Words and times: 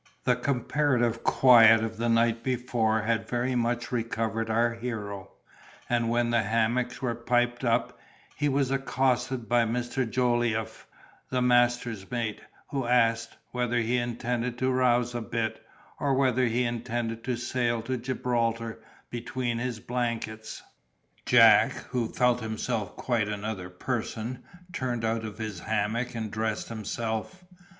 The 0.23 0.35
comparative 0.35 1.23
quiet 1.23 1.83
of 1.83 1.97
the 1.97 2.09
night 2.09 2.41
before 2.43 3.03
had 3.03 3.29
very 3.29 3.53
much 3.53 3.91
recovered 3.91 4.49
our 4.49 4.73
hero, 4.73 5.29
and 5.87 6.09
when 6.09 6.31
the 6.31 6.41
hammocks 6.41 7.03
were 7.03 7.13
piped 7.13 7.63
up, 7.63 7.99
he 8.35 8.49
was 8.49 8.71
accosted 8.71 9.47
by 9.47 9.63
Mr. 9.65 10.09
Jolliffe, 10.09 10.87
the 11.29 11.43
master's 11.43 12.09
mate, 12.09 12.41
who 12.71 12.87
asked 12.87 13.37
"whether 13.51 13.77
he 13.77 13.97
intended 13.97 14.57
to 14.57 14.71
rouse 14.71 15.13
a 15.13 15.21
bit, 15.21 15.63
or 15.99 16.15
whether 16.15 16.45
he 16.47 16.63
intended 16.63 17.23
to 17.25 17.37
sail 17.37 17.83
to 17.83 17.95
Gibraltar 17.95 18.81
between 19.11 19.59
his 19.59 19.79
blankets." 19.79 20.63
Jack, 21.27 21.73
who 21.91 22.07
felt 22.11 22.41
himself 22.41 22.95
quite 22.95 23.27
another 23.27 23.69
person, 23.69 24.41
turned 24.73 25.05
out 25.05 25.23
of 25.23 25.37
his 25.37 25.59
hammock 25.59 26.15
and 26.15 26.31
dressed 26.31 26.69
himself. 26.69 27.43